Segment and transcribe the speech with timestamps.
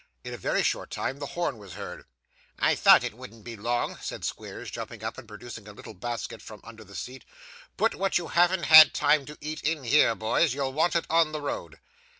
[0.23, 2.05] In a very short time, the horn was heard.
[2.57, 6.41] 'I thought it wouldn't be long,' said Squeers, jumping up and producing a little basket
[6.41, 7.23] from under the seat;
[7.77, 10.55] 'put what you haven't had time to eat, in here, boys!
[10.55, 11.77] You'll want it on the road!